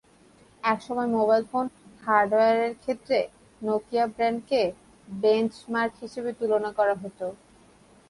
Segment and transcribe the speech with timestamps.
[0.63, 1.65] একসময় mobile phone
[2.03, 3.17] হার্ডওয়্যারের ক্ষেত্রে
[3.61, 4.61] নকিয়া ব্র্যান্ডকে
[5.07, 7.25] বেঞ্চমার্ক হিসেবে তুলনা করা হতো।